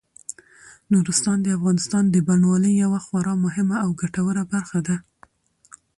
نورستان 0.93 1.37
د 1.41 1.47
افغانستان 1.57 2.03
د 2.09 2.15
بڼوالۍ 2.27 2.73
یوه 2.83 2.99
خورا 3.05 3.33
مهمه 3.45 3.75
او 3.85 3.89
ګټوره 4.01 4.43
برخه 4.53 4.79
ده. 4.87 4.95